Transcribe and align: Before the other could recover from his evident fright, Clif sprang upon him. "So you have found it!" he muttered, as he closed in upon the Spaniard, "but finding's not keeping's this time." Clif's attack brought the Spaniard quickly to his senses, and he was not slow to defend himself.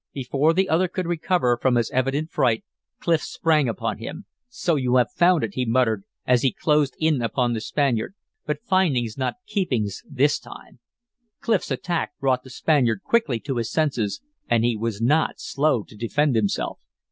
Before 0.13 0.51
the 0.55 0.67
other 0.67 0.87
could 0.87 1.05
recover 1.05 1.59
from 1.61 1.75
his 1.75 1.91
evident 1.91 2.31
fright, 2.31 2.63
Clif 2.99 3.21
sprang 3.21 3.69
upon 3.69 3.99
him. 3.99 4.25
"So 4.49 4.75
you 4.75 4.95
have 4.95 5.11
found 5.11 5.43
it!" 5.43 5.53
he 5.53 5.63
muttered, 5.63 6.05
as 6.25 6.41
he 6.41 6.51
closed 6.51 6.95
in 6.97 7.21
upon 7.21 7.53
the 7.53 7.61
Spaniard, 7.61 8.15
"but 8.47 8.63
finding's 8.63 9.15
not 9.15 9.35
keeping's 9.45 10.01
this 10.09 10.39
time." 10.39 10.79
Clif's 11.39 11.69
attack 11.69 12.17
brought 12.19 12.41
the 12.43 12.49
Spaniard 12.49 13.03
quickly 13.03 13.39
to 13.41 13.57
his 13.57 13.69
senses, 13.71 14.21
and 14.49 14.65
he 14.65 14.75
was 14.75 15.03
not 15.03 15.35
slow 15.39 15.83
to 15.83 15.95
defend 15.95 16.35
himself. 16.35 16.79